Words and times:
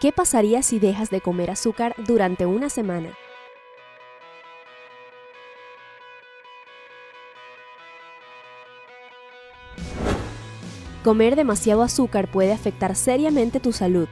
¿Qué 0.00 0.12
pasaría 0.12 0.62
si 0.62 0.78
dejas 0.78 1.10
de 1.10 1.20
comer 1.20 1.50
azúcar 1.50 1.94
durante 1.98 2.46
una 2.46 2.70
semana? 2.70 3.10
Comer 11.04 11.36
demasiado 11.36 11.82
azúcar 11.82 12.30
puede 12.30 12.54
afectar 12.54 12.96
seriamente 12.96 13.60
tu 13.60 13.72
salud. 13.72 14.08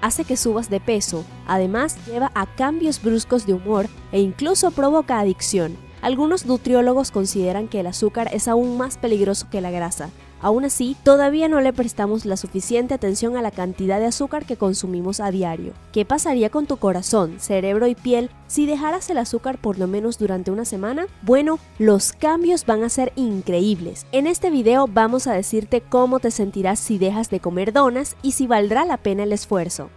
Hace 0.00 0.24
que 0.24 0.38
subas 0.38 0.70
de 0.70 0.80
peso, 0.80 1.26
además 1.46 1.98
lleva 2.06 2.32
a 2.34 2.46
cambios 2.46 3.02
bruscos 3.02 3.44
de 3.44 3.52
humor 3.52 3.88
e 4.12 4.20
incluso 4.20 4.70
provoca 4.70 5.20
adicción. 5.20 5.76
Algunos 6.00 6.46
nutriólogos 6.46 7.10
consideran 7.10 7.68
que 7.68 7.80
el 7.80 7.86
azúcar 7.86 8.30
es 8.32 8.48
aún 8.48 8.78
más 8.78 8.96
peligroso 8.96 9.50
que 9.50 9.60
la 9.60 9.70
grasa, 9.70 10.08
Aún 10.42 10.64
así, 10.64 10.96
todavía 11.04 11.48
no 11.48 11.60
le 11.60 11.72
prestamos 11.72 12.26
la 12.26 12.36
suficiente 12.36 12.94
atención 12.94 13.36
a 13.36 13.42
la 13.42 13.52
cantidad 13.52 14.00
de 14.00 14.06
azúcar 14.06 14.44
que 14.44 14.56
consumimos 14.56 15.20
a 15.20 15.30
diario. 15.30 15.72
¿Qué 15.92 16.04
pasaría 16.04 16.50
con 16.50 16.66
tu 16.66 16.78
corazón, 16.78 17.38
cerebro 17.38 17.86
y 17.86 17.94
piel 17.94 18.28
si 18.48 18.66
dejaras 18.66 19.08
el 19.08 19.18
azúcar 19.18 19.58
por 19.58 19.78
lo 19.78 19.86
menos 19.86 20.18
durante 20.18 20.50
una 20.50 20.64
semana? 20.64 21.06
Bueno, 21.22 21.60
los 21.78 22.12
cambios 22.12 22.66
van 22.66 22.82
a 22.82 22.88
ser 22.88 23.12
increíbles. 23.14 24.04
En 24.10 24.26
este 24.26 24.50
video 24.50 24.88
vamos 24.88 25.28
a 25.28 25.32
decirte 25.32 25.80
cómo 25.80 26.18
te 26.18 26.32
sentirás 26.32 26.80
si 26.80 26.98
dejas 26.98 27.30
de 27.30 27.38
comer 27.38 27.72
donas 27.72 28.16
y 28.20 28.32
si 28.32 28.48
valdrá 28.48 28.84
la 28.84 28.96
pena 28.96 29.22
el 29.22 29.32
esfuerzo. 29.32 29.90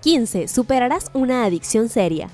15. 0.00 0.48
Superarás 0.48 1.12
una 1.14 1.44
adicción 1.44 1.88
seria. 1.88 2.28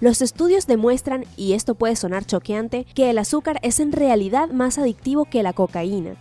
Los 0.00 0.20
estudios 0.20 0.66
demuestran, 0.66 1.24
y 1.36 1.54
esto 1.54 1.74
puede 1.74 1.96
sonar 1.96 2.26
choqueante, 2.26 2.84
que 2.94 3.08
el 3.08 3.18
azúcar 3.18 3.58
es 3.62 3.80
en 3.80 3.92
realidad 3.92 4.50
más 4.50 4.78
adictivo 4.78 5.24
que 5.24 5.42
la 5.42 5.54
cocaína. 5.54 6.16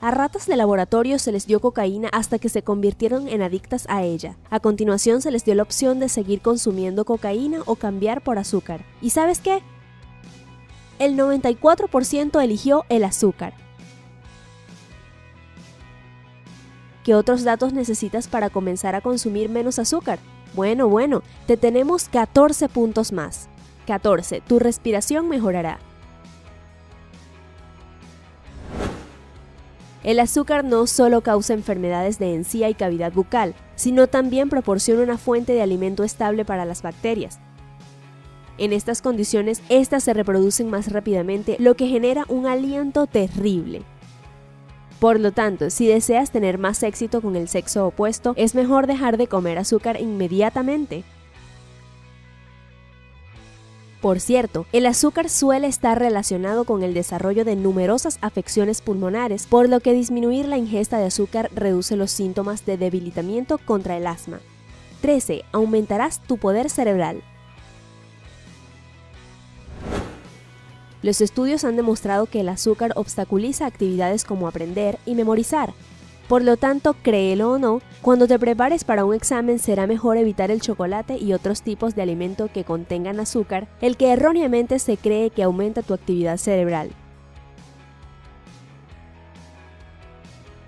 A 0.00 0.10
ratas 0.10 0.46
de 0.46 0.56
laboratorio 0.56 1.18
se 1.18 1.32
les 1.32 1.46
dio 1.46 1.60
cocaína 1.60 2.08
hasta 2.12 2.38
que 2.38 2.48
se 2.48 2.62
convirtieron 2.62 3.28
en 3.28 3.42
adictas 3.42 3.86
a 3.88 4.02
ella. 4.02 4.36
A 4.50 4.60
continuación 4.60 5.20
se 5.20 5.30
les 5.30 5.44
dio 5.44 5.54
la 5.54 5.62
opción 5.62 5.98
de 5.98 6.08
seguir 6.08 6.40
consumiendo 6.40 7.04
cocaína 7.04 7.60
o 7.66 7.76
cambiar 7.76 8.22
por 8.22 8.38
azúcar. 8.38 8.84
¿Y 9.02 9.10
sabes 9.10 9.40
qué? 9.40 9.62
El 10.98 11.16
94% 11.16 12.42
eligió 12.42 12.84
el 12.88 13.04
azúcar. 13.04 13.54
¿Qué 17.04 17.14
otros 17.14 17.44
datos 17.44 17.72
necesitas 17.72 18.26
para 18.26 18.50
comenzar 18.50 18.94
a 18.94 19.00
consumir 19.00 19.48
menos 19.48 19.78
azúcar? 19.78 20.18
Bueno, 20.54 20.88
bueno, 20.88 21.22
te 21.46 21.56
tenemos 21.56 22.08
14 22.08 22.68
puntos 22.68 23.12
más. 23.12 23.48
14. 23.86 24.40
Tu 24.40 24.58
respiración 24.58 25.28
mejorará. 25.28 25.78
El 30.02 30.20
azúcar 30.20 30.64
no 30.64 30.86
solo 30.86 31.20
causa 31.20 31.52
enfermedades 31.52 32.20
de 32.20 32.32
encía 32.34 32.68
y 32.68 32.74
cavidad 32.74 33.12
bucal, 33.12 33.54
sino 33.74 34.06
también 34.06 34.48
proporciona 34.48 35.02
una 35.02 35.18
fuente 35.18 35.52
de 35.52 35.62
alimento 35.62 36.04
estable 36.04 36.44
para 36.44 36.64
las 36.64 36.82
bacterias. 36.82 37.40
En 38.56 38.72
estas 38.72 39.02
condiciones, 39.02 39.62
estas 39.68 40.04
se 40.04 40.14
reproducen 40.14 40.70
más 40.70 40.92
rápidamente, 40.92 41.56
lo 41.58 41.74
que 41.74 41.88
genera 41.88 42.24
un 42.28 42.46
aliento 42.46 43.06
terrible. 43.06 43.82
Por 45.00 45.20
lo 45.20 45.32
tanto, 45.32 45.68
si 45.70 45.86
deseas 45.86 46.30
tener 46.30 46.58
más 46.58 46.82
éxito 46.82 47.20
con 47.20 47.36
el 47.36 47.48
sexo 47.48 47.86
opuesto, 47.86 48.32
es 48.36 48.54
mejor 48.54 48.86
dejar 48.86 49.18
de 49.18 49.26
comer 49.26 49.58
azúcar 49.58 50.00
inmediatamente. 50.00 51.04
Por 54.00 54.20
cierto, 54.20 54.66
el 54.72 54.86
azúcar 54.86 55.28
suele 55.28 55.66
estar 55.66 55.98
relacionado 55.98 56.64
con 56.64 56.82
el 56.82 56.94
desarrollo 56.94 57.44
de 57.44 57.56
numerosas 57.56 58.18
afecciones 58.20 58.80
pulmonares, 58.80 59.46
por 59.46 59.68
lo 59.68 59.80
que 59.80 59.92
disminuir 59.92 60.46
la 60.46 60.58
ingesta 60.58 60.98
de 60.98 61.06
azúcar 61.06 61.50
reduce 61.54 61.96
los 61.96 62.10
síntomas 62.10 62.64
de 62.64 62.76
debilitamiento 62.76 63.58
contra 63.58 63.96
el 63.96 64.06
asma. 64.06 64.40
13. 65.00 65.44
Aumentarás 65.52 66.20
tu 66.20 66.38
poder 66.38 66.70
cerebral. 66.70 67.22
Los 71.02 71.20
estudios 71.20 71.64
han 71.64 71.76
demostrado 71.76 72.26
que 72.26 72.40
el 72.40 72.48
azúcar 72.48 72.92
obstaculiza 72.96 73.66
actividades 73.66 74.24
como 74.24 74.48
aprender 74.48 74.98
y 75.06 75.14
memorizar. 75.14 75.74
Por 76.28 76.42
lo 76.42 76.56
tanto, 76.56 76.94
créelo 77.02 77.52
o 77.52 77.58
no, 77.58 77.80
cuando 78.02 78.26
te 78.26 78.38
prepares 78.38 78.82
para 78.82 79.04
un 79.04 79.14
examen 79.14 79.60
será 79.60 79.86
mejor 79.86 80.16
evitar 80.16 80.50
el 80.50 80.60
chocolate 80.60 81.18
y 81.18 81.32
otros 81.32 81.62
tipos 81.62 81.94
de 81.94 82.02
alimento 82.02 82.50
que 82.52 82.64
contengan 82.64 83.20
azúcar, 83.20 83.68
el 83.80 83.96
que 83.96 84.12
erróneamente 84.12 84.80
se 84.80 84.96
cree 84.96 85.30
que 85.30 85.44
aumenta 85.44 85.82
tu 85.82 85.94
actividad 85.94 86.38
cerebral. 86.38 86.90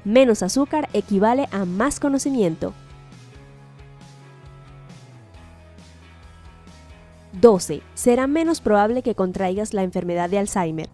Menos 0.05 0.43
azúcar 0.43 0.89
equivale 0.93 1.49
a 1.51 1.65
más 1.65 1.99
conocimiento. 1.99 2.73
12. 7.41 7.83
Será 7.95 8.27
menos 8.27 8.61
probable 8.61 9.03
que 9.03 9.15
contraigas 9.15 9.75
la 9.75 9.83
enfermedad 9.83 10.29
de 10.29 10.39
Alzheimer. 10.39 10.89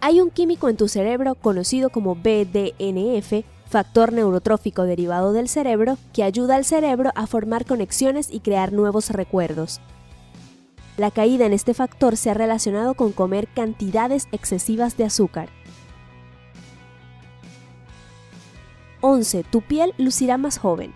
Hay 0.00 0.20
un 0.20 0.30
químico 0.30 0.68
en 0.68 0.76
tu 0.76 0.88
cerebro 0.88 1.34
conocido 1.34 1.90
como 1.90 2.14
BDNF, 2.14 3.44
factor 3.68 4.12
neurotrófico 4.12 4.84
derivado 4.84 5.32
del 5.32 5.48
cerebro, 5.48 5.98
que 6.12 6.22
ayuda 6.22 6.56
al 6.56 6.64
cerebro 6.64 7.10
a 7.14 7.26
formar 7.26 7.64
conexiones 7.64 8.28
y 8.30 8.40
crear 8.40 8.72
nuevos 8.72 9.10
recuerdos. 9.10 9.80
La 10.96 11.10
caída 11.10 11.46
en 11.46 11.52
este 11.52 11.74
factor 11.74 12.16
se 12.16 12.30
ha 12.30 12.34
relacionado 12.34 12.94
con 12.94 13.12
comer 13.12 13.48
cantidades 13.48 14.28
excesivas 14.30 14.96
de 14.96 15.04
azúcar. 15.04 15.48
11. 19.00 19.42
Tu 19.44 19.60
piel 19.60 19.92
lucirá 19.98 20.38
más 20.38 20.58
joven. 20.58 20.94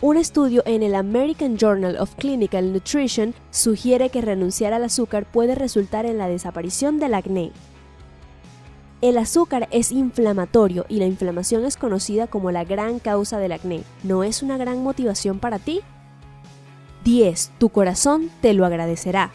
Un 0.00 0.16
estudio 0.16 0.62
en 0.66 0.82
el 0.82 0.94
American 0.94 1.56
Journal 1.56 1.96
of 1.98 2.14
Clinical 2.16 2.72
Nutrition 2.72 3.32
sugiere 3.50 4.10
que 4.10 4.20
renunciar 4.20 4.72
al 4.72 4.84
azúcar 4.84 5.24
puede 5.24 5.54
resultar 5.54 6.04
en 6.04 6.18
la 6.18 6.28
desaparición 6.28 6.98
del 6.98 7.14
acné. 7.14 7.52
El 9.00 9.18
azúcar 9.18 9.68
es 9.70 9.92
inflamatorio 9.92 10.84
y 10.88 10.98
la 10.98 11.06
inflamación 11.06 11.64
es 11.64 11.76
conocida 11.76 12.26
como 12.26 12.50
la 12.50 12.64
gran 12.64 12.98
causa 12.98 13.38
del 13.38 13.52
acné. 13.52 13.82
¿No 14.02 14.24
es 14.24 14.42
una 14.42 14.56
gran 14.56 14.82
motivación 14.82 15.38
para 15.38 15.58
ti? 15.58 15.80
10. 17.04 17.52
Tu 17.58 17.68
corazón 17.68 18.30
te 18.40 18.52
lo 18.52 18.66
agradecerá. 18.66 19.30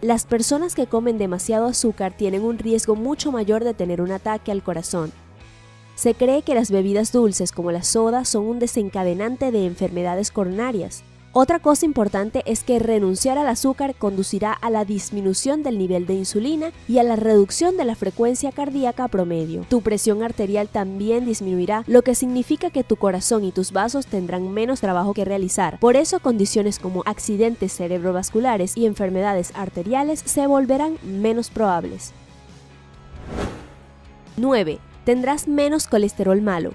Las 0.00 0.24
personas 0.24 0.74
que 0.74 0.86
comen 0.86 1.18
demasiado 1.18 1.66
azúcar 1.66 2.14
tienen 2.16 2.42
un 2.42 2.58
riesgo 2.58 2.96
mucho 2.96 3.30
mayor 3.30 3.62
de 3.62 3.74
tener 3.74 4.00
un 4.00 4.10
ataque 4.10 4.50
al 4.50 4.62
corazón. 4.62 5.12
Se 6.00 6.14
cree 6.14 6.40
que 6.40 6.54
las 6.54 6.70
bebidas 6.70 7.12
dulces 7.12 7.52
como 7.52 7.72
la 7.72 7.82
soda 7.82 8.24
son 8.24 8.46
un 8.46 8.58
desencadenante 8.58 9.50
de 9.50 9.66
enfermedades 9.66 10.30
coronarias. 10.30 11.04
Otra 11.34 11.58
cosa 11.58 11.84
importante 11.84 12.42
es 12.46 12.64
que 12.64 12.78
renunciar 12.78 13.36
al 13.36 13.46
azúcar 13.48 13.94
conducirá 13.94 14.50
a 14.50 14.70
la 14.70 14.86
disminución 14.86 15.62
del 15.62 15.76
nivel 15.76 16.06
de 16.06 16.14
insulina 16.14 16.72
y 16.88 17.00
a 17.00 17.02
la 17.02 17.16
reducción 17.16 17.76
de 17.76 17.84
la 17.84 17.96
frecuencia 17.96 18.50
cardíaca 18.50 19.08
promedio. 19.08 19.66
Tu 19.68 19.82
presión 19.82 20.22
arterial 20.22 20.68
también 20.68 21.26
disminuirá, 21.26 21.84
lo 21.86 22.00
que 22.00 22.14
significa 22.14 22.70
que 22.70 22.82
tu 22.82 22.96
corazón 22.96 23.44
y 23.44 23.52
tus 23.52 23.70
vasos 23.70 24.06
tendrán 24.06 24.50
menos 24.54 24.80
trabajo 24.80 25.12
que 25.12 25.26
realizar. 25.26 25.78
Por 25.80 25.96
eso 25.96 26.20
condiciones 26.20 26.78
como 26.78 27.02
accidentes 27.04 27.74
cerebrovasculares 27.74 28.74
y 28.74 28.86
enfermedades 28.86 29.52
arteriales 29.54 30.22
se 30.24 30.46
volverán 30.46 30.96
menos 31.02 31.50
probables. 31.50 32.14
9 34.38 34.80
tendrás 35.10 35.48
menos 35.48 35.88
colesterol 35.88 36.40
malo. 36.40 36.70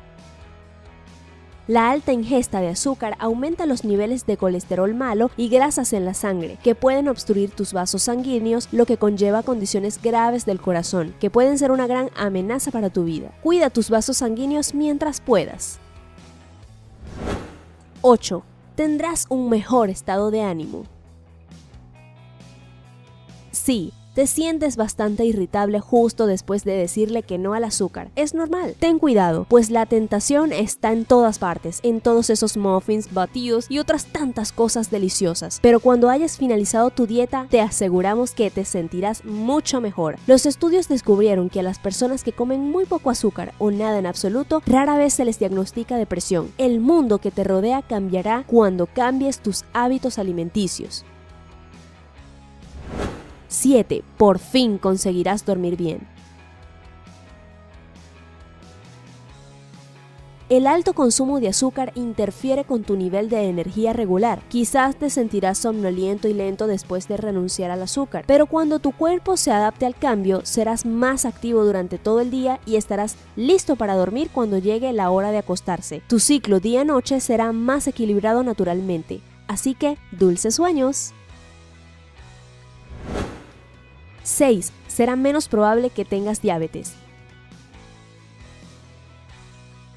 La 1.69 1.90
alta 1.90 2.12
ingesta 2.12 2.59
de 2.59 2.68
azúcar 2.68 3.16
aumenta 3.18 3.66
los 3.66 3.85
niveles 3.85 4.25
de 4.25 4.35
colesterol 4.35 4.94
malo 4.94 5.31
y 5.38 5.47
grasas 5.47 5.94
en 5.94 6.03
la 6.03 6.13
sangre, 6.13 6.57
que 6.62 6.76
pueden 6.76 7.08
obstruir 7.08 7.52
tus 7.52 7.72
vasos 7.72 8.03
sanguíneos, 8.03 8.67
lo 8.73 8.85
que 8.85 8.97
conlleva 8.97 9.41
condiciones 9.41 10.02
graves 10.02 10.46
del 10.46 10.59
corazón, 10.59 11.16
que 11.22 11.29
pueden 11.29 11.58
ser 11.58 11.72
una 11.72 11.87
gran 11.87 12.09
amenaza 12.14 12.72
para 12.72 12.90
tu 12.90 13.05
vida. 13.05 13.32
Cuida 13.41 13.70
tus 13.70 13.90
vasos 13.90 14.17
sanguíneos 14.17 14.73
mientras 14.73 15.22
puedas. 15.22 15.79
8. 18.02 18.43
Tendrás 18.76 19.28
un 19.29 19.47
mejor 19.47 19.90
estado 19.90 20.29
de 20.29 20.41
ánimo. 20.41 20.84
Sí, 23.53 23.93
te 24.16 24.28
sientes 24.28 24.78
bastante 24.78 25.26
irritable 25.26 25.82
justo 25.82 26.26
después 26.26 26.64
de 26.64 26.72
decirle 26.72 27.22
que 27.22 27.38
no 27.38 27.53
al 27.53 27.66
azúcar. 27.66 28.09
Es 28.16 28.34
normal. 28.34 28.76
Ten 28.79 28.97
cuidado, 28.97 29.46
pues 29.50 29.70
la 29.70 29.85
tentación 29.85 30.53
está 30.53 30.94
en 30.94 31.03
todas 31.03 31.38
partes, 31.38 31.82
en 31.84 32.00
todos 32.00 32.29
esos 32.29 32.56
muffins, 32.56 33.14
batidos 33.14 33.66
y 33.70 33.79
otras 33.79 34.06
tantas 34.06 34.53
cosas 34.53 34.90
deliciosas. 34.90 35.59
Pero 35.62 35.82
cuando 35.82 36.09
hayas 36.09 36.38
finalizado 36.38 36.91
tu 36.91 37.06
dieta, 37.06 37.47
te 37.50 37.59
aseguramos 37.59 38.32
que 38.32 38.50
te 38.50 38.64
sentirás 38.64 39.26
mucho 39.26 39.82
mejor. 39.82 40.16
Los 40.28 40.46
estudios 40.46 40.88
descubrieron 40.88 41.50
que 41.50 41.59
a 41.59 41.64
las 41.64 41.79
personas 41.79 42.23
que 42.23 42.32
comen 42.32 42.62
muy 42.62 42.85
poco 42.85 43.09
azúcar 43.09 43.53
o 43.59 43.70
nada 43.70 44.00
en 44.00 44.06
absoluto, 44.06 44.62
rara 44.66 44.97
vez 44.97 45.14
se 45.14 45.26
les 45.26 45.40
diagnostica 45.40 45.97
depresión. 45.97 46.53
El 46.58 46.79
mundo 46.79 47.17
que 47.17 47.32
te 47.32 47.44
rodea 47.44 47.82
cambiará 47.82 48.46
cuando 48.47 48.85
cambies 48.85 49.40
tus 49.40 49.66
hábitos 49.73 50.20
alimenticios. 50.20 51.03
7. 53.55 54.03
Por 54.17 54.40
fin 54.40 54.78
conseguirás 54.78 55.46
dormir 55.46 55.78
bien. 55.78 56.16
El 60.47 60.67
alto 60.67 60.93
consumo 60.93 61.40
de 61.40 61.47
azúcar 61.47 61.91
interfiere 61.96 62.66
con 62.66 62.84
tu 62.84 62.96
nivel 62.96 63.29
de 63.29 63.49
energía 63.49 63.93
regular. 63.93 64.43
Quizás 64.47 64.96
te 64.96 65.09
sentirás 65.09 65.57
somnoliento 65.57 66.28
y 66.28 66.35
lento 66.35 66.67
después 66.67 67.07
de 67.07 67.17
renunciar 67.17 67.72
al 67.72 67.81
azúcar, 67.81 68.25
pero 68.28 68.46
cuando 68.46 68.78
tu 68.78 68.91
cuerpo 68.91 69.37
se 69.37 69.52
adapte 69.52 69.87
al 69.87 69.96
cambio, 69.96 70.46
serás 70.46 70.85
más 70.85 71.25
activo 71.25 71.66
durante 71.66 71.97
todo 71.97 72.19
el 72.19 72.29
día 72.29 72.59
y 72.67 72.75
estarás 72.75 73.16
listo 73.35 73.75
para 73.75 73.96
dormir 73.96 74.29
cuando 74.31 74.59
llegue 74.59 74.93
la 74.93 75.09
hora 75.09 75.31
de 75.31 75.40
acostarse. 75.40 76.03
Tu 76.07 76.19
ciclo 76.19 76.59
día-noche 76.59 77.22
será 77.22 77.52
más 77.52 77.87
equilibrado 77.87 78.43
naturalmente. 78.43 79.22
Así 79.47 79.73
que, 79.73 79.97
dulces 80.11 80.53
sueños. 80.53 81.16
6. 84.35 84.72
Será 84.87 85.16
menos 85.16 85.47
probable 85.47 85.90
que 85.90 86.03
tengas 86.03 86.41
diabetes. 86.41 86.93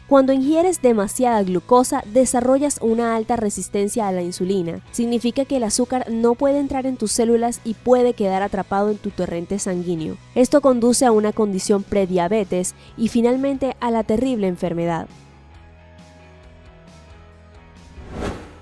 Cuando 0.08 0.32
ingieres 0.32 0.80
demasiada 0.80 1.42
glucosa, 1.42 2.02
desarrollas 2.06 2.78
una 2.80 3.14
alta 3.14 3.36
resistencia 3.36 4.08
a 4.08 4.12
la 4.12 4.22
insulina. 4.22 4.80
Significa 4.90 5.44
que 5.44 5.58
el 5.58 5.64
azúcar 5.64 6.10
no 6.10 6.34
puede 6.34 6.60
entrar 6.60 6.86
en 6.86 6.96
tus 6.96 7.12
células 7.12 7.60
y 7.62 7.74
puede 7.74 8.14
quedar 8.14 8.42
atrapado 8.42 8.90
en 8.90 8.96
tu 8.96 9.10
torrente 9.10 9.58
sanguíneo. 9.58 10.16
Esto 10.34 10.62
conduce 10.62 11.04
a 11.04 11.12
una 11.12 11.32
condición 11.32 11.82
prediabetes 11.82 12.74
y 12.96 13.08
finalmente 13.08 13.76
a 13.80 13.90
la 13.90 14.02
terrible 14.02 14.46
enfermedad. 14.46 15.08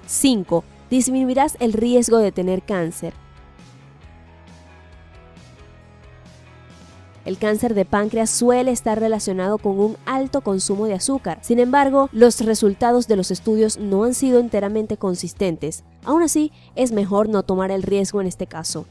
5. 0.06 0.64
Disminuirás 0.90 1.56
el 1.60 1.74
riesgo 1.74 2.18
de 2.18 2.32
tener 2.32 2.62
cáncer. 2.62 3.12
El 7.26 7.38
cáncer 7.38 7.74
de 7.74 7.84
páncreas 7.84 8.30
suele 8.30 8.70
estar 8.70 9.00
relacionado 9.00 9.58
con 9.58 9.80
un 9.80 9.96
alto 10.06 10.42
consumo 10.42 10.86
de 10.86 10.94
azúcar. 10.94 11.40
Sin 11.42 11.58
embargo, 11.58 12.08
los 12.12 12.40
resultados 12.40 13.08
de 13.08 13.16
los 13.16 13.32
estudios 13.32 13.78
no 13.78 14.04
han 14.04 14.14
sido 14.14 14.38
enteramente 14.38 14.96
consistentes. 14.96 15.82
Aún 16.04 16.22
así, 16.22 16.52
es 16.76 16.92
mejor 16.92 17.28
no 17.28 17.42
tomar 17.42 17.72
el 17.72 17.82
riesgo 17.82 18.20
en 18.20 18.28
este 18.28 18.46
caso. 18.46 18.86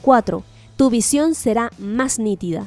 4. 0.00 0.42
Tu 0.76 0.88
visión 0.88 1.34
será 1.34 1.70
más 1.78 2.18
nítida. 2.18 2.66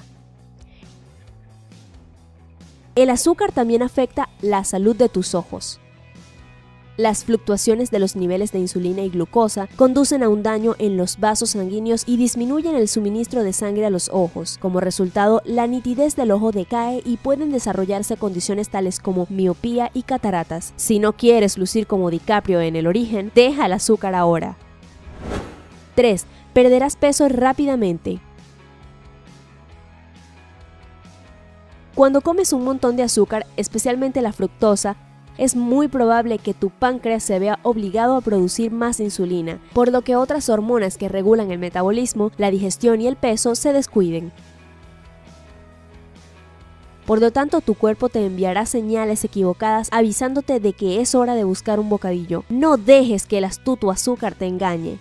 El 2.93 3.09
azúcar 3.09 3.51
también 3.51 3.81
afecta 3.81 4.29
la 4.41 4.63
salud 4.63 4.95
de 4.95 5.09
tus 5.09 5.33
ojos. 5.33 5.79
Las 6.97 7.25
fluctuaciones 7.25 7.91
de 7.91 7.99
los 7.99 8.15
niveles 8.15 8.51
de 8.51 8.57
insulina 8.57 9.03
y 9.03 9.09
glucosa 9.09 9.69
conducen 9.75 10.23
a 10.23 10.29
un 10.29 10.41
daño 10.41 10.73
en 10.79 10.97
los 10.97 11.19
vasos 11.19 11.51
sanguíneos 11.51 12.01
y 12.07 12.17
disminuyen 12.17 12.73
el 12.73 12.87
suministro 12.87 13.43
de 13.43 13.53
sangre 13.53 13.85
a 13.85 13.91
los 13.91 14.09
ojos. 14.09 14.57
Como 14.59 14.79
resultado, 14.79 15.43
la 15.45 15.67
nitidez 15.67 16.15
del 16.15 16.31
ojo 16.31 16.51
decae 16.51 17.03
y 17.05 17.17
pueden 17.17 17.51
desarrollarse 17.51 18.17
condiciones 18.17 18.69
tales 18.69 18.99
como 18.99 19.27
miopía 19.29 19.91
y 19.93 20.01
cataratas. 20.01 20.73
Si 20.75 20.97
no 20.97 21.13
quieres 21.13 21.59
lucir 21.59 21.85
como 21.85 22.09
DiCaprio 22.09 22.61
en 22.61 22.75
el 22.75 22.87
origen, 22.87 23.31
deja 23.35 23.67
el 23.67 23.73
azúcar 23.73 24.15
ahora. 24.15 24.57
3. 25.93 26.25
Perderás 26.53 26.95
peso 26.95 27.29
rápidamente. 27.29 28.19
Cuando 31.93 32.21
comes 32.21 32.53
un 32.53 32.63
montón 32.63 32.95
de 32.95 33.03
azúcar, 33.03 33.45
especialmente 33.55 34.21
la 34.21 34.33
fructosa, 34.33 34.97
es 35.37 35.55
muy 35.55 35.87
probable 35.87 36.39
que 36.39 36.53
tu 36.53 36.69
páncreas 36.69 37.23
se 37.23 37.39
vea 37.39 37.59
obligado 37.63 38.15
a 38.15 38.21
producir 38.21 38.71
más 38.71 38.99
insulina, 38.99 39.59
por 39.73 39.91
lo 39.91 40.01
que 40.01 40.15
otras 40.15 40.49
hormonas 40.49 40.97
que 40.97 41.09
regulan 41.09 41.51
el 41.51 41.59
metabolismo, 41.59 42.31
la 42.37 42.51
digestión 42.51 43.01
y 43.01 43.07
el 43.07 43.15
peso 43.15 43.55
se 43.55 43.73
descuiden. 43.73 44.31
Por 47.05 47.21
lo 47.21 47.31
tanto, 47.31 47.61
tu 47.61 47.73
cuerpo 47.73 48.09
te 48.09 48.25
enviará 48.25 48.65
señales 48.65 49.23
equivocadas 49.23 49.87
avisándote 49.91 50.59
de 50.59 50.73
que 50.73 50.99
es 50.99 51.15
hora 51.15 51.35
de 51.35 51.45
buscar 51.45 51.79
un 51.79 51.87
bocadillo. 51.87 52.43
No 52.49 52.75
dejes 52.75 53.25
que 53.25 53.37
el 53.37 53.45
astuto 53.45 53.91
azúcar 53.91 54.35
te 54.35 54.45
engañe. 54.45 54.99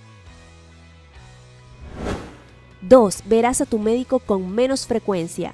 2. 2.82 3.22
Verás 3.26 3.60
a 3.60 3.66
tu 3.66 3.80
médico 3.80 4.20
con 4.20 4.48
menos 4.48 4.86
frecuencia. 4.86 5.52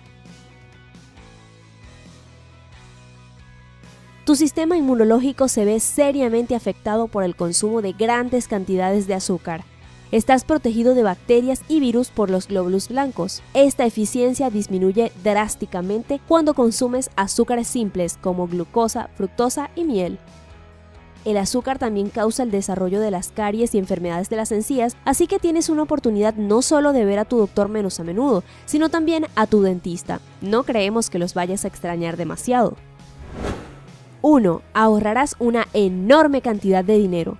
Tu 4.32 4.36
sistema 4.36 4.78
inmunológico 4.78 5.46
se 5.46 5.66
ve 5.66 5.78
seriamente 5.78 6.54
afectado 6.54 7.06
por 7.06 7.22
el 7.22 7.36
consumo 7.36 7.82
de 7.82 7.92
grandes 7.92 8.48
cantidades 8.48 9.06
de 9.06 9.12
azúcar. 9.12 9.62
Estás 10.10 10.44
protegido 10.44 10.94
de 10.94 11.02
bacterias 11.02 11.60
y 11.68 11.80
virus 11.80 12.08
por 12.08 12.30
los 12.30 12.48
glóbulos 12.48 12.88
blancos. 12.88 13.42
Esta 13.52 13.84
eficiencia 13.84 14.48
disminuye 14.48 15.12
drásticamente 15.22 16.18
cuando 16.26 16.54
consumes 16.54 17.10
azúcares 17.14 17.68
simples 17.68 18.18
como 18.22 18.48
glucosa, 18.48 19.10
fructosa 19.16 19.68
y 19.76 19.84
miel. 19.84 20.18
El 21.26 21.36
azúcar 21.36 21.78
también 21.78 22.08
causa 22.08 22.42
el 22.42 22.50
desarrollo 22.50 23.00
de 23.00 23.10
las 23.10 23.32
caries 23.32 23.74
y 23.74 23.78
enfermedades 23.78 24.30
de 24.30 24.36
las 24.36 24.50
encías, 24.50 24.96
así 25.04 25.26
que 25.26 25.40
tienes 25.40 25.68
una 25.68 25.82
oportunidad 25.82 26.36
no 26.36 26.62
solo 26.62 26.94
de 26.94 27.04
ver 27.04 27.18
a 27.18 27.26
tu 27.26 27.36
doctor 27.36 27.68
menos 27.68 28.00
a 28.00 28.04
menudo, 28.04 28.44
sino 28.64 28.88
también 28.88 29.26
a 29.34 29.46
tu 29.46 29.60
dentista. 29.60 30.20
No 30.40 30.62
creemos 30.62 31.10
que 31.10 31.18
los 31.18 31.34
vayas 31.34 31.66
a 31.66 31.68
extrañar 31.68 32.16
demasiado. 32.16 32.78
1. 34.22 34.62
Ahorrarás 34.72 35.36
una 35.38 35.68
enorme 35.74 36.40
cantidad 36.40 36.84
de 36.84 36.98
dinero. 36.98 37.36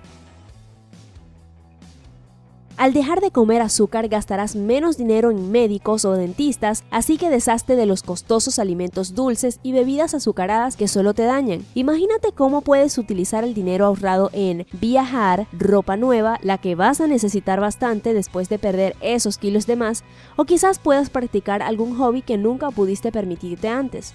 Al 2.75 2.91
dejar 2.91 3.21
de 3.21 3.29
comer 3.29 3.61
azúcar 3.61 4.09
gastarás 4.09 4.55
menos 4.55 4.97
dinero 4.97 5.29
en 5.29 5.51
médicos 5.51 6.05
o 6.05 6.13
dentistas, 6.13 6.83
así 6.91 7.17
que 7.17 7.29
deshazte 7.29 7.77
de 7.77 7.85
los 7.85 8.01
costosos 8.03 8.59
alimentos 8.59 9.13
dulces 9.13 9.59
y 9.63 9.71
bebidas 9.71 10.15
azucaradas 10.15 10.75
que 10.75 10.89
solo 10.89 11.13
te 11.13 11.23
dañan. 11.23 11.63
Imagínate 11.75 12.33
cómo 12.33 12.61
puedes 12.61 12.97
utilizar 12.97 13.45
el 13.45 13.53
dinero 13.53 13.85
ahorrado 13.85 14.31
en 14.33 14.65
viajar, 14.81 15.47
ropa 15.53 15.97
nueva, 15.97 16.39
la 16.41 16.57
que 16.57 16.75
vas 16.75 16.99
a 16.99 17.07
necesitar 17.07 17.61
bastante 17.61 18.13
después 18.13 18.49
de 18.49 18.59
perder 18.59 18.97
esos 18.99 19.37
kilos 19.37 19.65
de 19.65 19.77
más, 19.77 20.03
o 20.35 20.43
quizás 20.43 20.79
puedas 20.79 21.09
practicar 21.09 21.61
algún 21.61 21.95
hobby 21.97 22.21
que 22.21 22.37
nunca 22.37 22.69
pudiste 22.71 23.13
permitirte 23.13 23.69
antes. 23.69 24.11